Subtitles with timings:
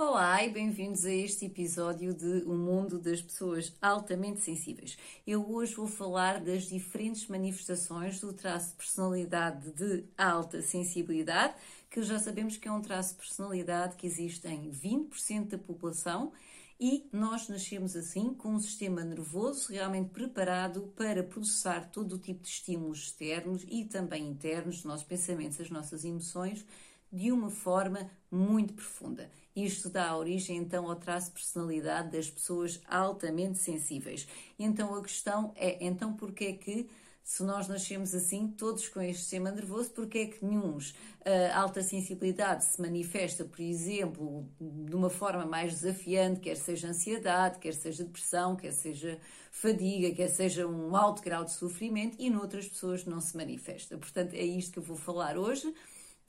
[0.00, 4.96] Olá e bem-vindos a este episódio de O Mundo das Pessoas Altamente Sensíveis.
[5.26, 11.54] Eu hoje vou falar das diferentes manifestações do traço de personalidade de alta sensibilidade,
[11.90, 16.30] que já sabemos que é um traço de personalidade que existe em 20% da população
[16.78, 22.44] e nós nascemos assim com um sistema nervoso realmente preparado para processar todo o tipo
[22.44, 26.64] de estímulos externos e também internos, os nossos pensamentos, as nossas emoções,
[27.12, 29.30] de uma forma muito profunda.
[29.54, 34.26] Isto dá origem então ao traço de personalidade das pessoas altamente sensíveis.
[34.58, 36.88] Então a questão é, então porquê é que
[37.28, 40.78] se nós nascemos assim, todos com este sistema nervoso, porque é que nenhum
[41.52, 47.58] a alta sensibilidade se manifesta, por exemplo, de uma forma mais desafiante, quer seja ansiedade,
[47.58, 52.66] quer seja depressão, quer seja fadiga, quer seja um alto grau de sofrimento, e noutras
[52.66, 53.98] pessoas não se manifesta.
[53.98, 55.70] Portanto, é isto que eu vou falar hoje.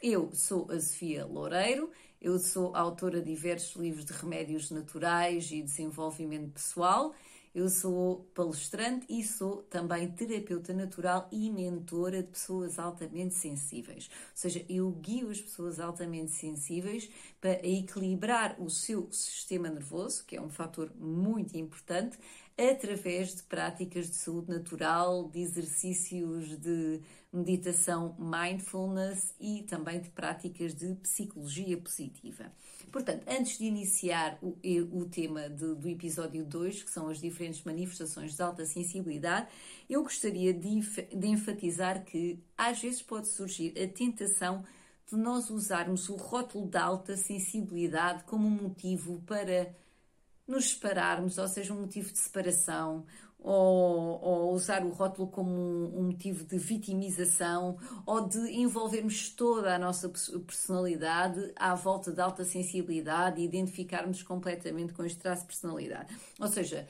[0.01, 5.61] Eu sou a Sofia Loureiro, eu sou autora de diversos livros de remédios naturais e
[5.61, 7.13] desenvolvimento pessoal.
[7.53, 14.09] Eu sou palestrante e sou também terapeuta natural e mentora de pessoas altamente sensíveis.
[14.13, 17.09] Ou seja, eu guio as pessoas altamente sensíveis
[17.41, 22.17] para equilibrar o seu sistema nervoso, que é um fator muito importante,
[22.59, 26.99] através de práticas de saúde natural, de exercícios de
[27.31, 32.51] meditação mindfulness e também de práticas de psicologia positiva.
[32.91, 34.57] Portanto, antes de iniciar o,
[34.91, 39.47] o tema de, do episódio 2, que são as diferentes manifestações de alta sensibilidade,
[39.89, 40.81] eu gostaria de,
[41.15, 44.65] de enfatizar que às vezes pode surgir a tentação
[45.07, 49.73] de nós usarmos o rótulo da alta sensibilidade como motivo para
[50.49, 53.05] nos separarmos, ou seja, um motivo de separação,
[53.37, 59.73] ou, ou usar o rótulo como um, um, motivo de vitimização, ou de envolvermos toda
[59.73, 65.47] a nossa personalidade à volta de alta sensibilidade e identificarmos completamente com este traço de
[65.47, 66.13] personalidade.
[66.39, 66.85] Ou seja,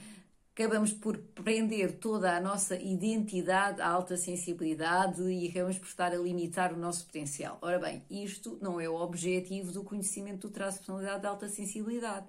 [0.56, 6.18] acabamos por prender toda a nossa identidade à alta sensibilidade e acabamos por estar a
[6.18, 7.60] limitar o nosso potencial.
[7.62, 11.48] Ora bem, isto não é o objetivo do conhecimento do traço de personalidade de alta
[11.48, 12.26] sensibilidade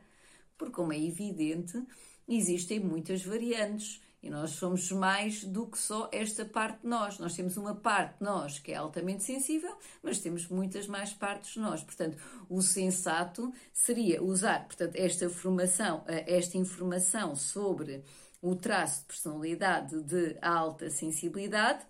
[0.60, 1.82] porque, como é evidente,
[2.28, 7.18] existem muitas variantes e nós somos mais do que só esta parte de nós.
[7.18, 11.54] Nós temos uma parte de nós que é altamente sensível, mas temos muitas mais partes
[11.54, 11.82] de nós.
[11.82, 18.04] Portanto, o sensato seria usar portanto, esta, informação, eh, esta informação sobre
[18.42, 21.86] o traço de personalidade de alta sensibilidade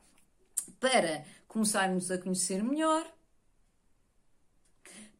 [0.79, 3.05] para começarmos a conhecer melhor,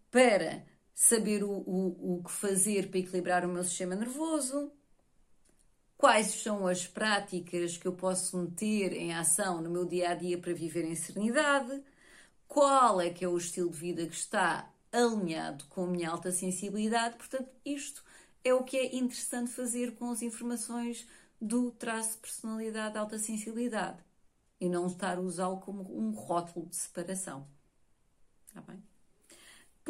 [0.09, 0.70] para
[1.01, 4.71] saber o, o, o que fazer para equilibrar o meu sistema nervoso,
[5.97, 10.37] quais são as práticas que eu posso meter em ação no meu dia a dia
[10.37, 11.83] para viver em serenidade,
[12.47, 16.31] qual é que é o estilo de vida que está alinhado com a minha alta
[16.31, 17.17] sensibilidade.
[17.17, 18.05] Portanto, isto
[18.45, 21.09] é o que é interessante fazer com as informações
[21.41, 24.05] do traço de personalidade de alta sensibilidade
[24.61, 27.49] e não estar a usá-lo como um rótulo de separação.
[28.47, 28.90] Está bem?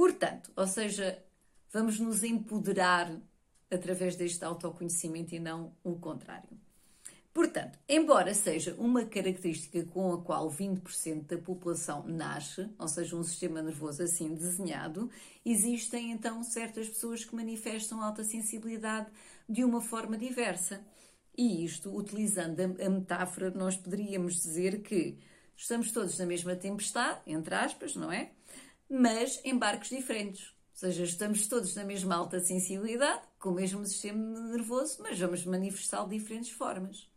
[0.00, 1.22] Portanto, ou seja,
[1.70, 3.14] vamos nos empoderar
[3.70, 6.48] através deste autoconhecimento e não o contrário.
[7.34, 13.22] Portanto, embora seja uma característica com a qual 20% da população nasce, ou seja, um
[13.22, 15.10] sistema nervoso assim desenhado,
[15.44, 19.10] existem então certas pessoas que manifestam alta sensibilidade
[19.46, 20.80] de uma forma diversa.
[21.36, 25.18] E isto, utilizando a metáfora, nós poderíamos dizer que
[25.54, 28.30] estamos todos na mesma tempestade, entre aspas, não é?
[28.90, 30.48] Mas em barcos diferentes.
[30.48, 35.44] Ou seja, estamos todos na mesma alta sensibilidade, com o mesmo sistema nervoso, mas vamos
[35.44, 37.08] manifestá-lo de diferentes formas.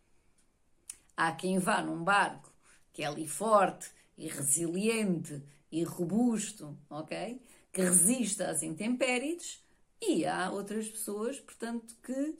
[1.17, 2.53] Há quem vá num barco
[2.91, 5.41] que é ali forte e resiliente
[5.72, 7.41] e robusto, ok?
[7.72, 9.64] Que resista às intempéries,
[9.99, 12.37] e há outras pessoas, portanto, que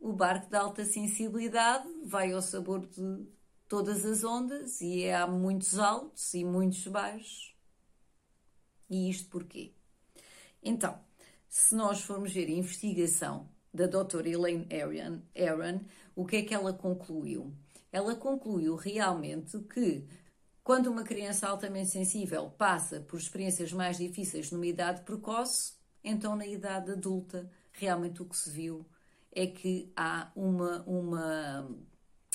[0.00, 3.26] o barco de alta sensibilidade vai ao sabor de
[3.68, 7.57] todas as ondas e há muitos altos e muitos baixos.
[8.88, 9.72] E isto porquê?
[10.62, 10.98] Então,
[11.48, 15.80] se nós formos ver a investigação da doutora Elaine Aaron, Aaron,
[16.14, 17.54] o que é que ela concluiu?
[17.92, 20.06] Ela concluiu realmente que
[20.62, 25.74] quando uma criança altamente sensível passa por experiências mais difíceis numa idade precoce,
[26.04, 28.86] então na idade adulta, realmente o que se viu
[29.32, 31.68] é que há uma, uma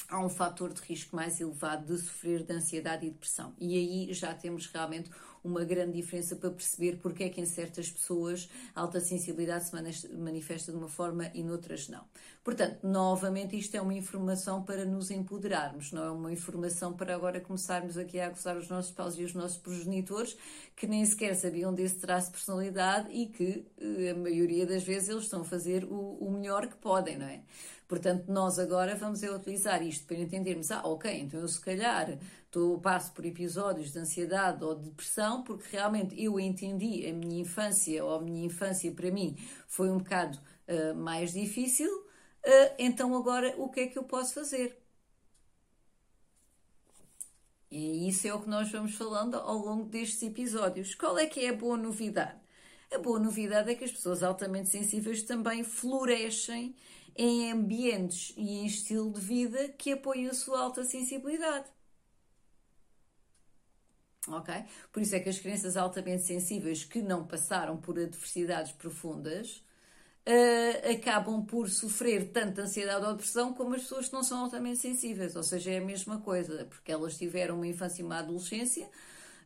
[0.10, 3.54] há um fator de risco mais elevado de sofrer de ansiedade e depressão.
[3.60, 5.10] E aí já temos realmente
[5.44, 10.08] uma grande diferença para perceber porque é que em certas pessoas a alta sensibilidade se
[10.16, 12.04] manifesta de uma forma e noutras não.
[12.44, 17.40] Portanto, novamente, isto é uma informação para nos empoderarmos, não é uma informação para agora
[17.40, 20.38] começarmos aqui a acusar os nossos pais e os nossos progenitores
[20.76, 25.10] que nem sequer sabiam desse traço de personalidade e que eh, a maioria das vezes
[25.10, 27.42] eles estão a fazer o, o melhor que podem, não é?
[27.88, 32.18] Portanto, nós agora vamos é utilizar isto para entendermos, ah, ok, então eu se calhar
[32.54, 37.42] tô, passo por episódios de ansiedade ou de depressão porque realmente eu entendi a minha
[37.42, 39.36] infância ou a minha infância para mim
[39.68, 44.36] foi um bocado uh, mais difícil, uh, então agora o que é que eu posso
[44.36, 44.80] fazer?
[47.72, 50.94] E isso é o que nós vamos falando ao longo destes episódios.
[50.94, 52.40] Qual é que é a boa novidade?
[52.94, 56.76] A boa novidade é que as pessoas altamente sensíveis também florescem
[57.16, 61.66] em ambientes e em estilo de vida que apoiam a sua alta sensibilidade.
[64.28, 64.54] Ok?
[64.92, 69.64] Por isso é que as crianças altamente sensíveis que não passaram por adversidades profundas
[70.28, 74.80] uh, acabam por sofrer tanto ansiedade ou depressão como as pessoas que não são altamente
[74.80, 75.36] sensíveis.
[75.36, 78.90] Ou seja, é a mesma coisa, porque elas tiveram uma infância e uma adolescência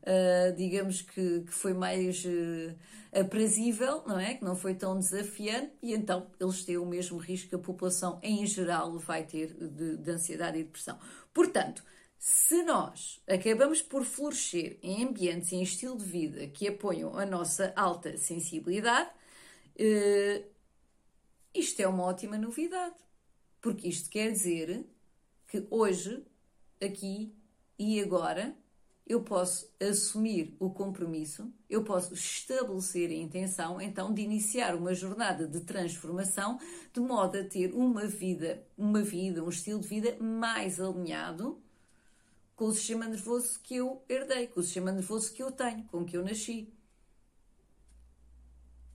[0.08, 2.76] uh, digamos que, que, foi mais uh,
[3.12, 4.36] aprazível, não é?
[4.36, 8.20] Que não foi tão desafiante e então eles têm o mesmo risco que a população
[8.24, 10.98] em geral vai ter de, de ansiedade e depressão.
[11.34, 11.84] Portanto,
[12.18, 17.26] se nós acabamos por florescer em ambientes e em estilo de vida que apoiam a
[17.26, 19.10] nossa alta sensibilidade,
[19.80, 20.46] uh,
[21.54, 22.96] isto é uma ótima novidade.
[23.62, 24.86] Porque isto quer dizer
[25.48, 26.24] que hoje,
[26.82, 27.34] aqui
[27.78, 28.56] e agora,
[29.06, 35.48] eu posso assumir o compromisso, eu posso estabelecer a intenção, então, de iniciar uma jornada
[35.48, 36.60] de transformação
[36.92, 41.62] de modo a ter uma vida, uma vida, um estilo de vida mais alinhado
[42.58, 46.04] com o sistema nervoso que eu herdei, com o sistema nervoso que eu tenho, com
[46.04, 46.68] que eu nasci.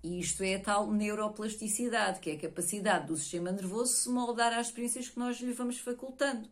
[0.02, 4.52] E isto é a tal neuroplasticidade, que é a capacidade do sistema nervoso se moldar
[4.52, 6.50] às experiências que nós lhe vamos facultando.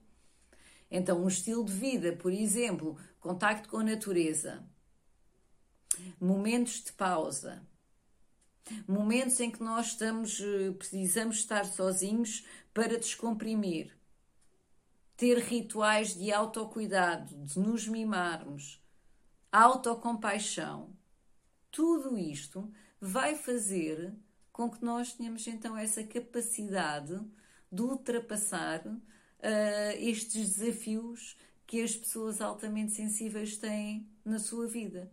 [0.88, 4.64] Então, um estilo de vida, por exemplo, contacto com a natureza,
[6.20, 7.60] momentos de pausa,
[8.86, 13.99] momentos em que nós estamos, eh, precisamos estar sozinhos para descomprimir,
[15.20, 18.82] ter rituais de autocuidado, de nos mimarmos,
[19.52, 20.96] autocompaixão,
[21.70, 24.14] tudo isto vai fazer
[24.50, 27.20] com que nós tenhamos então essa capacidade
[27.70, 28.98] de ultrapassar uh,
[29.98, 31.36] estes desafios
[31.66, 35.12] que as pessoas altamente sensíveis têm na sua vida.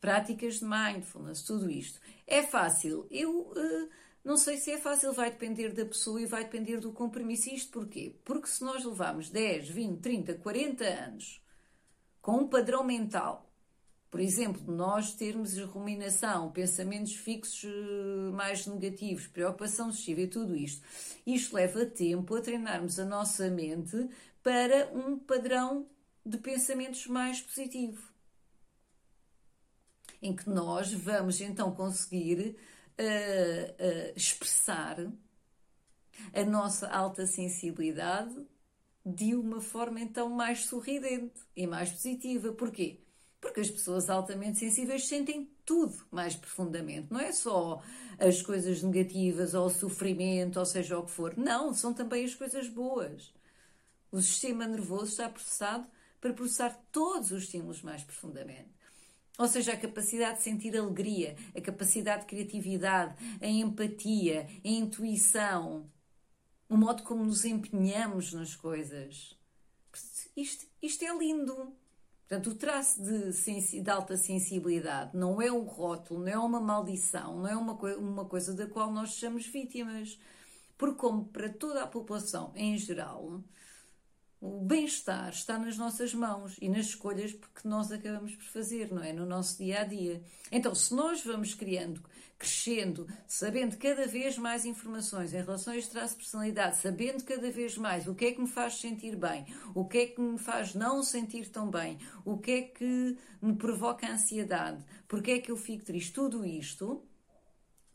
[0.00, 2.00] Práticas de mindfulness, tudo isto.
[2.26, 3.06] É fácil.
[3.12, 3.88] Eu uh,
[4.26, 7.48] não sei se é fácil, vai depender da pessoa e vai depender do compromisso.
[7.48, 8.14] Isto porquê?
[8.24, 11.42] Porque se nós levamos 10, 20, 30, 40 anos
[12.20, 13.46] com um padrão mental
[14.16, 20.82] por exemplo, nós termos ruminação, pensamentos fixos eh, mais negativos, preocupação excessiva e tudo isto.
[21.26, 24.08] Isto leva tempo a treinarmos a nossa mente
[24.42, 25.86] para um padrão
[26.24, 28.02] de pensamentos mais positivo.
[30.22, 32.56] Em que nós vamos então conseguir
[32.98, 34.98] uh, uh, expressar
[36.32, 38.34] a nossa alta sensibilidade
[39.04, 42.52] de uma forma então mais sorridente e mais positiva.
[42.52, 43.00] Porquê?
[43.40, 47.12] Porque as pessoas altamente sensíveis sentem tudo mais profundamente.
[47.12, 47.82] Não é só
[48.18, 51.36] as coisas negativas ou o sofrimento, ou seja o que for.
[51.36, 53.32] Não, são também as coisas boas.
[54.10, 55.86] O sistema nervoso está processado
[56.20, 58.75] para processar todos os estímulos mais profundamente.
[59.38, 65.90] Ou seja, a capacidade de sentir alegria, a capacidade de criatividade, a empatia, a intuição,
[66.68, 69.36] o modo como nos empenhamos nas coisas.
[70.36, 71.74] Isto, isto é lindo.
[72.28, 77.36] Portanto, o traço de, de, alta sensibilidade não é um rótulo, não é uma maldição,
[77.36, 80.18] não é uma, uma coisa da qual nós somos vítimas.
[80.76, 83.42] Porque, como para toda a população em geral,
[84.40, 89.02] o bem-estar está nas nossas mãos e nas escolhas que nós acabamos por fazer, não
[89.02, 89.12] é?
[89.12, 90.22] No nosso dia a dia.
[90.52, 92.02] Então, se nós vamos criando,
[92.38, 97.50] crescendo, sabendo cada vez mais informações em relação a este traço de personalidade, sabendo cada
[97.50, 100.38] vez mais o que é que me faz sentir bem, o que é que me
[100.38, 105.50] faz não sentir tão bem, o que é que me provoca ansiedade, porque é que
[105.50, 107.02] eu fico triste, tudo isto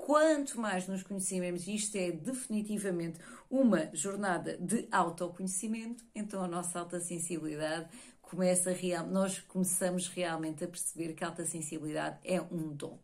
[0.01, 6.79] quanto mais nos conhecemos, e isto é definitivamente uma jornada de autoconhecimento, então a nossa
[6.79, 7.88] alta sensibilidade
[8.20, 12.98] começa real, nós começamos realmente a perceber que a alta sensibilidade é um dom.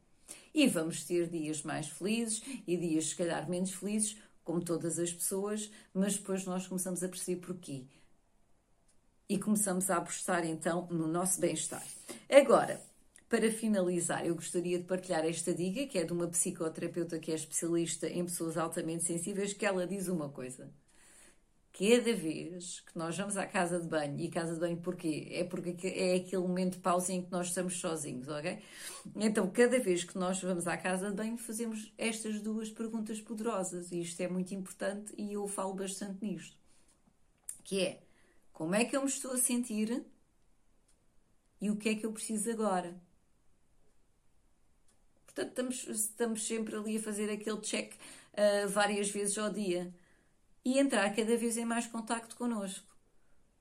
[0.51, 5.13] E vamos ter dias mais felizes e dias, se calhar, menos felizes, como todas as
[5.13, 7.83] pessoas, mas depois nós começamos a perceber porquê.
[9.29, 11.85] E começamos a apostar então no nosso bem-estar.
[12.27, 12.81] Agora,
[13.29, 17.35] para finalizar, eu gostaria de partilhar esta dica, que é de uma psicoterapeuta que é
[17.35, 20.71] especialista em pessoas altamente sensíveis, que ela diz uma coisa.
[21.73, 25.27] Cada vez que nós vamos à casa de banho, e casa de banho porquê?
[25.31, 28.59] É porque é aquele momento de pausa em que nós estamos sozinhos, ok?
[29.15, 33.91] Então, cada vez que nós vamos à casa de banho, fazemos estas duas perguntas poderosas,
[33.91, 36.57] e isto é muito importante e eu falo bastante nisto.
[37.63, 38.01] Que é,
[38.53, 40.03] como é que eu me estou a sentir
[41.61, 42.99] e o que é que eu preciso agora?
[45.37, 49.93] Portanto, estamos, estamos sempre ali a fazer aquele check uh, várias vezes ao dia
[50.65, 52.87] e entrar cada vez em mais contacto connosco.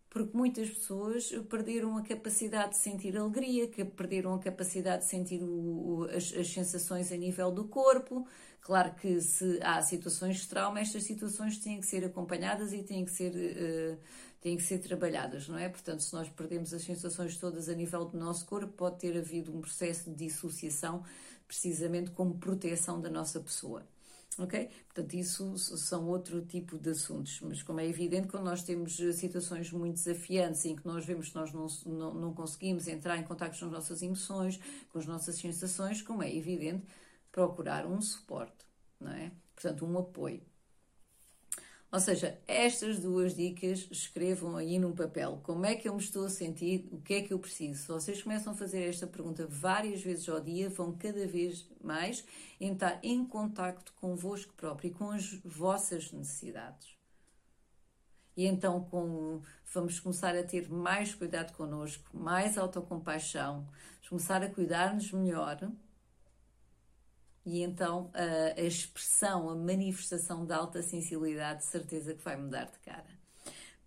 [0.09, 5.43] Porque muitas pessoas perderam a capacidade de sentir alegria, que perderam a capacidade de sentir
[5.43, 8.27] o, o, as, as, sensações a nível do corpo.
[8.63, 13.05] Claro que se há situações de trauma, estas situações têm que ser acompanhadas e têm
[13.05, 13.99] que ser, uh,
[14.41, 15.69] têm que ser trabalhadas, não é?
[15.69, 19.55] Portanto, se nós perdemos as sensações todas a nível do nosso corpo, pode ter havido
[19.55, 21.05] um processo de dissociação
[21.47, 23.87] precisamente como proteção da nossa pessoa.
[24.39, 24.69] Ok?
[24.87, 29.13] Portanto, isso são outro tipo de assuntos, mas como é evidente, quando nós temos eh,
[29.13, 33.23] situações muito desafiantes em que nós vemos que nós não, não, não conseguimos entrar em
[33.25, 34.61] contato com as nossas emoções,
[34.93, 36.85] com as nossas sensações, como é evidente,
[37.33, 38.67] procurar um suporte,
[39.01, 39.33] não é?
[39.55, 40.43] Portanto, um apoio.
[41.91, 45.41] Ou seja, estas duas dicas escrevam aí num papel.
[45.45, 46.89] Como é que eu me estou a sentir?
[46.91, 47.81] O que é que eu preciso?
[47.81, 52.25] Se vocês começam a fazer esta pergunta várias vezes ao dia, vão cada vez mais
[52.61, 56.97] entrar em contacto convosco próprio e com as vossas necessidades.
[58.37, 59.41] E então com,
[59.73, 63.67] vamos começar a ter mais cuidado connosco, mais autocompaixão,
[64.09, 65.71] começar a cuidar-nos melhor
[67.47, 72.65] e então a, a expressão, a manifestação da alta sensibilidade, de certeza que vai mudar
[72.65, 73.16] de cara.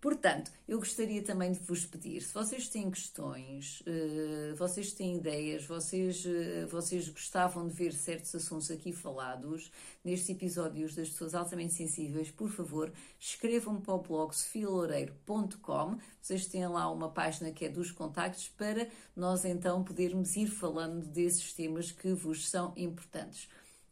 [0.00, 5.66] Portanto, eu gostaria também de vos pedir, se vocês têm questões, uh, vocês têm ideias,
[5.66, 9.70] vocês, uh, vocês gostavam de ver certos assuntos aqui falados
[10.02, 15.98] nestes episódios das pessoas altamente sensíveis, por favor, escrevam para o blog sofialoureiro.com.
[16.22, 21.04] Vocês têm lá uma página que é dos contactos para nós então podermos ir falando
[21.04, 23.50] desses temas que vos são importantes.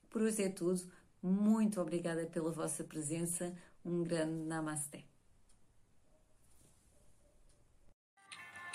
[0.08, 0.80] Por hoje é tudo.
[1.22, 3.54] Muito obrigada pela vossa presença.
[3.84, 5.07] Um grande Namaste.